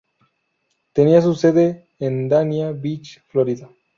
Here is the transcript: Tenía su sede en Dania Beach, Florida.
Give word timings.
Tenía 0.93 1.21
su 1.21 1.35
sede 1.35 1.85
en 1.99 2.27
Dania 2.27 2.71
Beach, 2.71 3.21
Florida. 3.27 3.69